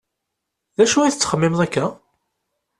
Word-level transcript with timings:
D 0.77 0.79
acu 0.83 0.97
i 1.03 1.11
tettxemmimeḍ 1.13 1.59
akka? 1.65 1.85